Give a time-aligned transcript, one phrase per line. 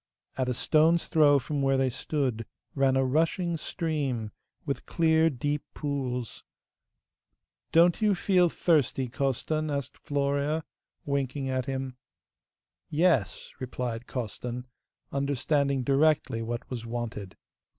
[0.35, 4.31] At a stone's throw from where they stood ran a rushing stream,
[4.65, 6.43] with clear deep pools.
[7.71, 10.63] 'Don't you feel thirsty, Costan?' asked Florea,
[11.05, 11.97] winking at him.
[12.89, 14.65] 'Yes,' replied Costan,
[15.11, 17.37] understanding directly what was wanted.